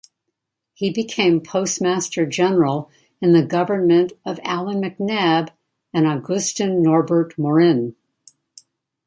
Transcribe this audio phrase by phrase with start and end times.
[0.73, 2.89] He became Postmaster General
[3.21, 5.49] in the government of Allan MacNab
[5.93, 7.95] and Augustin-Norbert Morin.